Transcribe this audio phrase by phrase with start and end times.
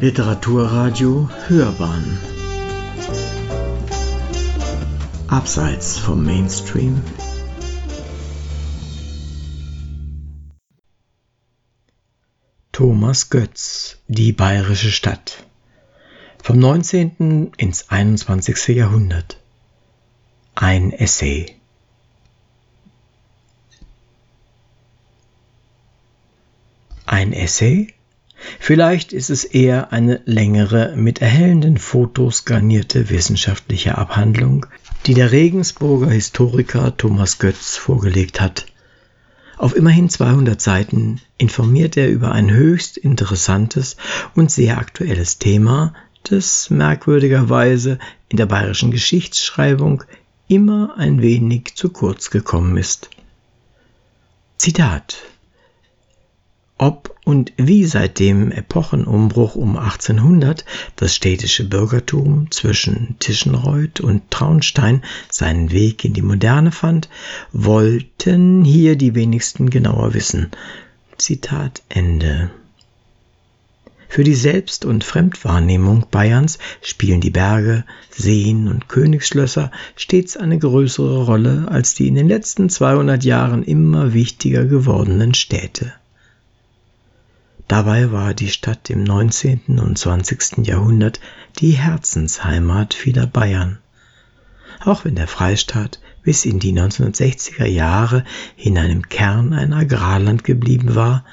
[0.00, 2.18] Literaturradio Hörbahn
[5.28, 7.02] Abseits vom Mainstream
[12.72, 15.44] Thomas Götz Die bayerische Stadt
[16.42, 17.52] vom 19.
[17.58, 18.68] ins 21.
[18.68, 19.38] Jahrhundert
[20.54, 21.56] Ein Essay
[27.04, 27.92] Ein Essay?
[28.58, 34.66] Vielleicht ist es eher eine längere, mit erhellenden Fotos garnierte wissenschaftliche Abhandlung,
[35.06, 38.66] die der Regensburger Historiker Thomas Götz vorgelegt hat.
[39.56, 43.96] Auf immerhin 200 Seiten informiert er über ein höchst interessantes
[44.34, 50.04] und sehr aktuelles Thema, das merkwürdigerweise in der bayerischen Geschichtsschreibung
[50.48, 53.10] immer ein wenig zu kurz gekommen ist.
[54.56, 55.18] Zitat
[56.80, 60.64] ob und wie seit dem Epochenumbruch um 1800
[60.96, 67.10] das städtische Bürgertum zwischen Tischenreuth und Traunstein seinen Weg in die Moderne fand,
[67.52, 70.50] wollten hier die wenigsten genauer wissen.
[71.18, 72.50] Zitat Ende.
[74.08, 81.26] Für die Selbst- und Fremdwahrnehmung Bayerns spielen die Berge, Seen und Königsschlösser stets eine größere
[81.26, 85.92] Rolle als die in den letzten 200 Jahren immer wichtiger gewordenen Städte.
[87.70, 89.78] Dabei war die Stadt im 19.
[89.78, 90.66] und 20.
[90.66, 91.20] Jahrhundert
[91.60, 93.78] die Herzensheimat vieler Bayern.
[94.84, 98.24] Auch wenn der Freistaat bis in die 1960er Jahre
[98.56, 101.24] in einem Kern ein Agrarland geblieben war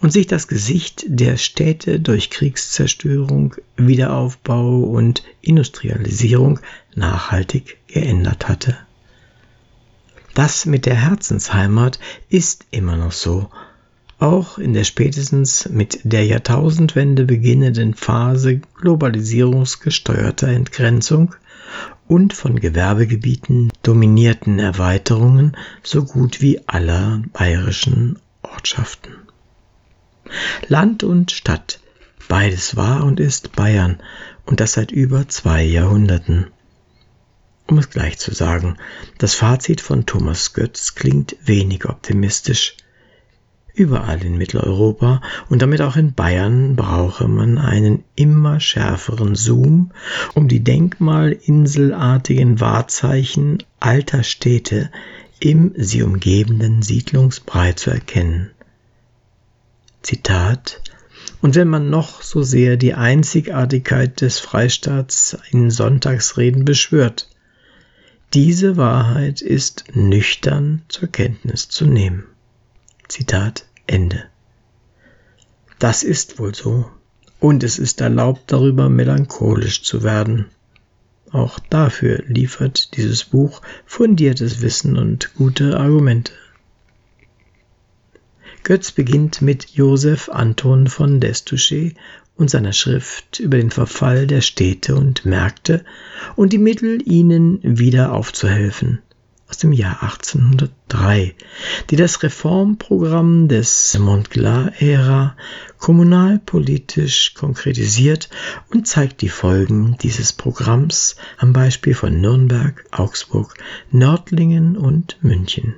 [0.00, 6.60] und sich das Gesicht der Städte durch Kriegszerstörung, Wiederaufbau und Industrialisierung
[6.94, 8.76] nachhaltig geändert hatte.
[10.34, 13.50] Das mit der Herzensheimat ist immer noch so
[14.20, 21.34] auch in der spätestens mit der Jahrtausendwende beginnenden Phase globalisierungsgesteuerter Entgrenzung
[22.06, 29.14] und von Gewerbegebieten dominierten Erweiterungen so gut wie aller bayerischen Ortschaften.
[30.68, 31.80] Land und Stadt,
[32.28, 34.00] beides war und ist Bayern
[34.44, 36.48] und das seit über zwei Jahrhunderten.
[37.66, 38.76] Um es gleich zu sagen,
[39.18, 42.76] das Fazit von Thomas Götz klingt wenig optimistisch.
[43.74, 49.92] Überall in Mitteleuropa und damit auch in Bayern brauche man einen immer schärferen Zoom,
[50.34, 54.90] um die denkmalinselartigen Wahrzeichen alter Städte
[55.38, 58.50] im sie umgebenden Siedlungsbrei zu erkennen.
[60.02, 60.82] Zitat
[61.42, 67.28] und wenn man noch so sehr die Einzigartigkeit des Freistaats in Sonntagsreden beschwört,
[68.34, 72.24] diese Wahrheit ist nüchtern zur Kenntnis zu nehmen.
[73.10, 74.22] Zitat Ende.
[75.80, 76.88] Das ist wohl so.
[77.40, 80.46] Und es ist erlaubt, darüber melancholisch zu werden.
[81.32, 86.32] Auch dafür liefert dieses Buch fundiertes Wissen und gute Argumente.
[88.62, 91.96] Götz beginnt mit Joseph Anton von Destouché
[92.36, 95.84] und seiner Schrift über den Verfall der Städte und Märkte
[96.36, 99.00] und die Mittel, ihnen wieder aufzuhelfen
[99.50, 101.34] aus dem Jahr 1803,
[101.90, 105.36] die das Reformprogramm des Montglat-Ära
[105.78, 108.30] kommunalpolitisch konkretisiert
[108.70, 113.54] und zeigt die Folgen dieses Programms am Beispiel von Nürnberg, Augsburg,
[113.90, 115.74] Nördlingen und München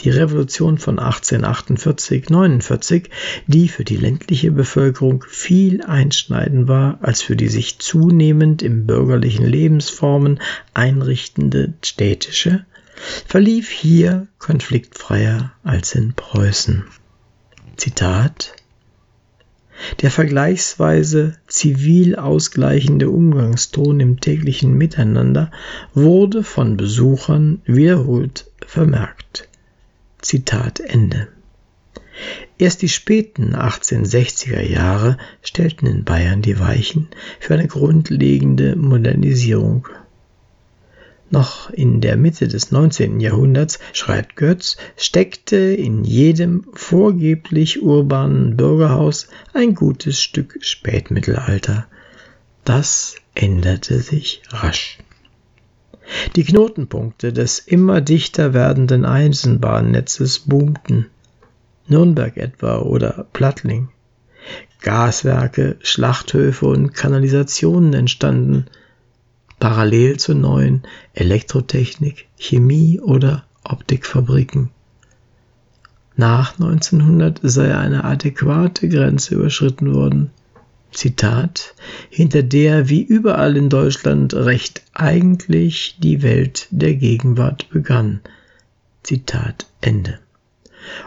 [0.00, 3.10] die Revolution von 1848-49,
[3.46, 9.46] die für die ländliche Bevölkerung viel einschneidend war als für die sich zunehmend im bürgerlichen
[9.46, 10.40] Lebensformen
[10.74, 12.66] einrichtende städtische,
[13.26, 16.84] verlief hier konfliktfreier als in Preußen.
[17.76, 18.54] Zitat
[20.00, 25.50] der vergleichsweise zivil ausgleichende Umgangston im täglichen Miteinander
[25.92, 29.48] wurde von Besuchern wiederholt vermerkt.
[30.24, 31.28] Zitat Ende.
[32.56, 37.08] Erst die späten 1860er Jahre stellten in Bayern die Weichen
[37.40, 39.88] für eine grundlegende Modernisierung.
[41.30, 43.20] Noch in der Mitte des 19.
[43.20, 51.86] Jahrhunderts, schreibt Götz, steckte in jedem vorgeblich urbanen Bürgerhaus ein gutes Stück Spätmittelalter.
[52.64, 54.98] Das änderte sich rasch.
[56.36, 61.06] Die Knotenpunkte des immer dichter werdenden Eisenbahnnetzes boomten.
[61.86, 63.88] Nürnberg etwa oder Plattling.
[64.80, 68.66] Gaswerke, Schlachthöfe und Kanalisationen entstanden,
[69.58, 70.82] parallel zu neuen
[71.14, 74.70] Elektrotechnik, Chemie oder Optikfabriken.
[76.16, 80.30] Nach 1900 sei eine adäquate Grenze überschritten worden.
[80.94, 81.74] Zitat,
[82.08, 88.20] hinter der wie überall in Deutschland recht eigentlich die Welt der Gegenwart begann.
[89.02, 90.18] Zitat Ende.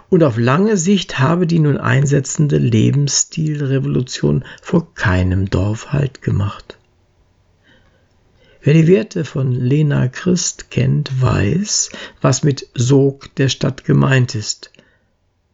[0.09, 6.77] Und auf lange Sicht habe die nun einsetzende Lebensstilrevolution vor keinem Dorf Halt gemacht.
[8.61, 11.91] Wer die Werte von Lena Christ kennt, weiß,
[12.21, 14.71] was mit Sog der Stadt gemeint ist.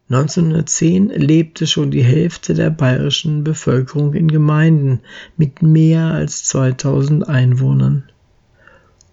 [0.09, 4.99] 1910 lebte schon die Hälfte der bayerischen Bevölkerung in Gemeinden
[5.37, 8.03] mit mehr als 2000 Einwohnern.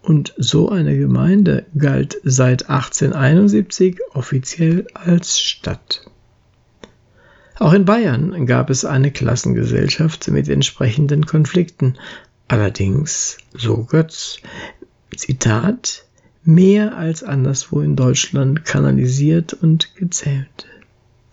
[0.02, 6.02] Und so eine Gemeinde galt seit 1871 offiziell als Stadt.
[7.58, 11.98] Auch in Bayern gab es eine Klassengesellschaft mit entsprechenden Konflikten.
[12.48, 14.38] Allerdings, so Götz,
[15.14, 16.06] Zitat,
[16.42, 20.66] mehr als anderswo in Deutschland kanalisiert und gezählt.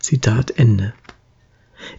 [0.08, 0.94] Zitat Ende.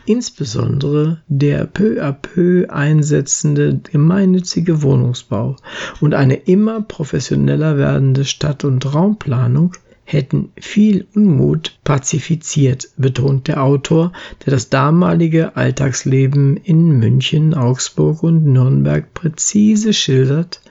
[0.07, 5.57] Insbesondere der peu à peu einsetzende gemeinnützige Wohnungsbau
[6.01, 9.73] und eine immer professioneller werdende Stadt- und Raumplanung
[10.05, 14.11] hätten viel Unmut pazifiziert, betont der Autor,
[14.43, 20.61] der das damalige Alltagsleben in München, Augsburg und Nürnberg präzise schildert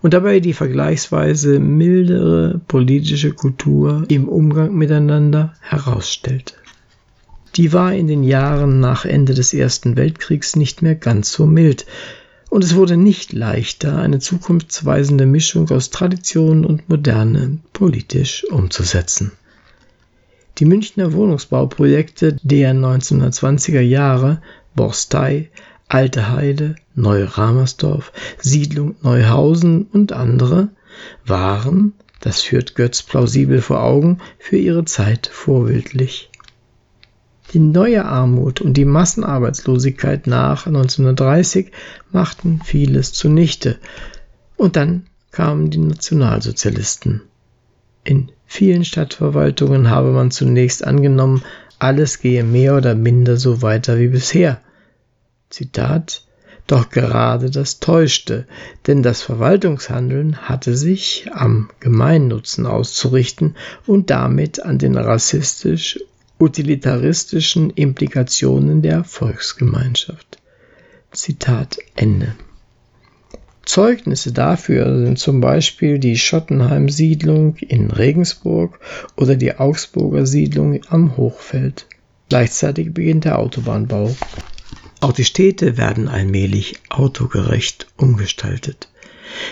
[0.00, 6.54] und dabei die vergleichsweise mildere politische Kultur im Umgang miteinander herausstellte
[7.56, 11.86] die war in den Jahren nach Ende des Ersten Weltkriegs nicht mehr ganz so mild,
[12.50, 19.32] und es wurde nicht leichter, eine zukunftsweisende Mischung aus Tradition und Moderne politisch umzusetzen.
[20.58, 24.40] Die Münchner Wohnungsbauprojekte der 1920er Jahre
[24.76, 25.50] Borstei,
[25.88, 30.68] Alte Heide, Neu-Ramersdorf, Siedlung Neuhausen und andere
[31.26, 36.30] waren, das führt Götz plausibel vor Augen, für ihre Zeit vorbildlich.
[37.54, 41.70] Die neue Armut und die Massenarbeitslosigkeit nach 1930
[42.10, 43.78] machten vieles zunichte.
[44.56, 47.22] Und dann kamen die Nationalsozialisten.
[48.02, 51.44] In vielen Stadtverwaltungen habe man zunächst angenommen,
[51.78, 54.60] alles gehe mehr oder minder so weiter wie bisher.
[55.48, 56.26] Zitat
[56.66, 58.48] Doch gerade das täuschte,
[58.88, 63.54] denn das Verwaltungshandeln hatte sich am Gemeinnutzen auszurichten
[63.86, 66.00] und damit an den rassistisch
[66.38, 70.38] utilitaristischen Implikationen der Volksgemeinschaft.
[71.12, 72.34] Zitat Ende.
[73.64, 78.78] Zeugnisse dafür sind zum Beispiel die Schottenheim-Siedlung in Regensburg
[79.16, 81.86] oder die Augsburger Siedlung am Hochfeld.
[82.28, 84.14] Gleichzeitig beginnt der Autobahnbau.
[85.00, 88.88] Auch die Städte werden allmählich autogerecht umgestaltet.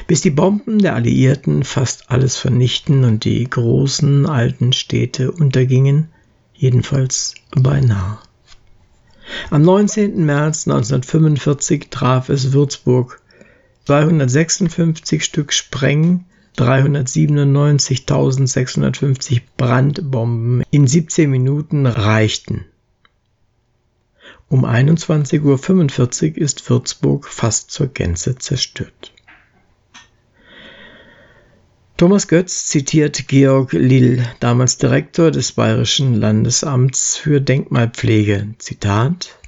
[0.07, 6.09] Bis die Bomben der Alliierten fast alles vernichten und die großen alten Städte untergingen,
[6.63, 8.19] jedenfalls beinahe.
[9.51, 10.25] Am 19.
[10.25, 13.21] März 1945 traf es Würzburg.
[13.87, 16.27] 256 Stück Spreng,
[16.57, 22.67] 397.650 Brandbomben in 17 Minuten reichten.
[24.49, 29.13] Um 21.45 Uhr ist Würzburg fast zur Gänze zerstört.
[32.03, 38.57] Thomas Götz zitiert Georg Lill, damals Direktor des Bayerischen Landesamts für Denkmalpflege.
[38.59, 39.39] Zitat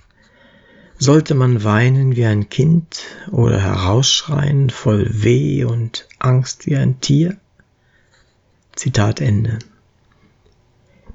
[0.96, 7.37] Sollte man weinen wie ein Kind oder herausschreien voll Weh und Angst wie ein Tier?
[8.76, 9.58] Zitat Ende.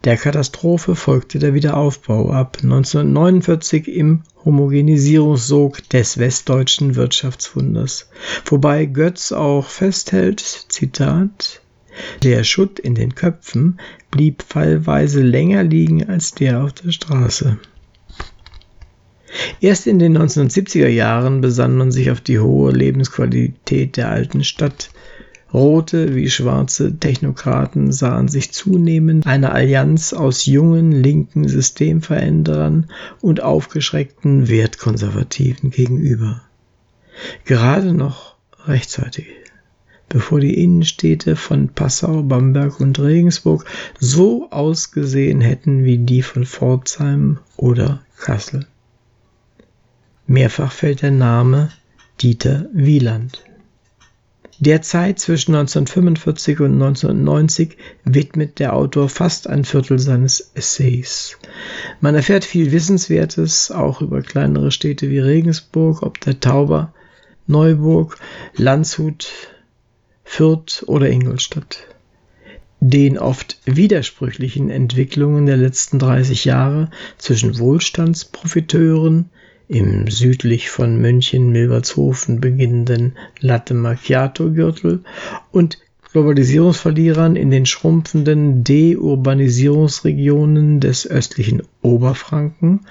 [0.06, 8.10] Der Katastrophe folgte der Wiederaufbau ab 1949 im Homogenisierungssog des westdeutschen Wirtschaftswunders,
[8.46, 11.62] wobei Götz auch festhält, Zitat,
[12.24, 17.58] der Schutt in den Köpfen blieb fallweise länger liegen als der auf der Straße.
[19.60, 24.92] Erst in den 1970er Jahren besann man sich auf die hohe Lebensqualität der alten Stadt,
[25.54, 32.90] Rote wie schwarze Technokraten sahen sich zunehmend einer Allianz aus jungen linken Systemveränderern
[33.22, 36.42] und aufgeschreckten Wertkonservativen gegenüber.
[37.46, 39.26] Gerade noch rechtzeitig,
[40.08, 43.66] bevor die Innenstädte von Passau, Bamberg und Regensburg
[44.00, 48.68] so ausgesehen hätten wie die von Pforzheim oder Kassel.
[50.28, 51.72] Mehrfach fällt der Name
[52.22, 53.44] Dieter Wieland.
[54.62, 61.38] Der Zeit zwischen 1945 und 1990 widmet der Autor fast ein Viertel seines Essays.
[62.02, 66.94] Man erfährt viel Wissenswertes, auch über kleinere Städte wie Regensburg, ob der Tauber,
[67.48, 68.18] Neuburg,
[68.58, 69.30] Landshut,
[70.26, 71.78] Fürth oder Ingolstadt.
[72.82, 79.30] Den oft widersprüchlichen Entwicklungen der letzten 30 Jahre zwischen Wohlstandsprofiteuren,
[79.70, 85.04] im südlich von München-Milbertshofen beginnenden Latte Macchiato-Gürtel
[85.52, 85.78] und
[86.12, 92.88] Globalisierungsverlierern in den schrumpfenden Deurbanisierungsregionen des östlichen Oberfranken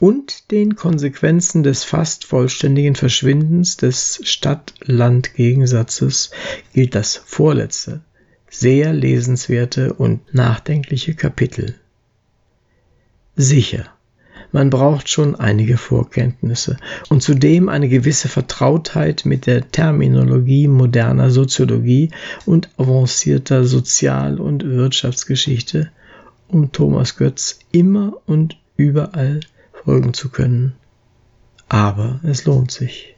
[0.00, 6.30] und den Konsequenzen des fast vollständigen Verschwindens des Stadt-Land-Gegensatzes
[6.72, 8.00] gilt das vorletzte,
[8.48, 11.74] sehr lesenswerte und nachdenkliche Kapitel.
[13.36, 13.90] Sicher,
[14.54, 16.76] man braucht schon einige Vorkenntnisse
[17.08, 22.10] und zudem eine gewisse Vertrautheit mit der Terminologie moderner Soziologie
[22.46, 25.90] und avancierter Sozial- und Wirtschaftsgeschichte,
[26.46, 29.40] um Thomas Götz immer und überall
[29.72, 30.76] folgen zu können.
[31.68, 33.16] Aber es lohnt sich.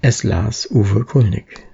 [0.00, 1.73] Es las Uwe Kulnig.